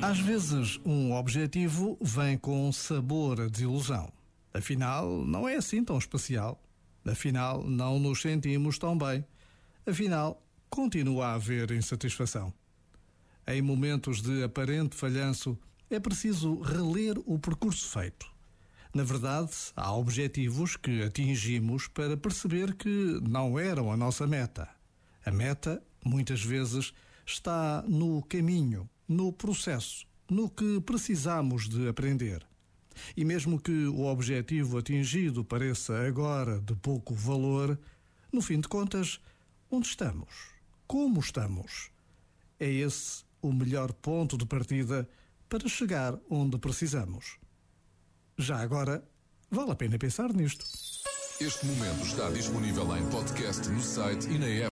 [0.00, 4.12] Às vezes, um objetivo vem com sabor a desilusão.
[4.52, 6.62] Afinal, não é assim tão especial.
[7.04, 9.24] Afinal, não nos sentimos tão bem.
[9.86, 12.52] Afinal, continua a haver insatisfação.
[13.46, 15.58] Em momentos de aparente falhanço,
[15.90, 18.26] é preciso reler o percurso feito.
[18.94, 24.68] Na verdade, há objetivos que atingimos para perceber que não eram a nossa meta.
[25.26, 26.92] A meta muitas vezes,
[27.26, 32.46] está no caminho no processo, no que precisamos de aprender.
[33.16, 37.78] E mesmo que o objetivo atingido pareça agora de pouco valor,
[38.32, 39.20] no fim de contas,
[39.70, 40.54] onde estamos?
[40.86, 41.90] Como estamos?
[42.58, 45.08] É esse o melhor ponto de partida
[45.48, 47.38] para chegar onde precisamos.
[48.38, 49.06] Já agora,
[49.50, 50.64] vale a pena pensar nisto.
[51.40, 54.62] Este momento está disponível em podcast no site e na app.